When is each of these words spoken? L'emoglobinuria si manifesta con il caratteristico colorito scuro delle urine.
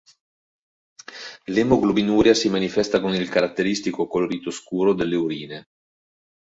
L'emoglobinuria 1.53 2.33
si 2.33 2.49
manifesta 2.49 2.99
con 2.99 3.13
il 3.13 3.29
caratteristico 3.29 4.07
colorito 4.07 4.49
scuro 4.49 4.93
delle 4.93 5.15
urine. 5.15 5.67